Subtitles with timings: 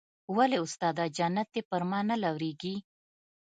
[0.35, 2.75] ولې استاده جنت دې پر ما نه لورېږي.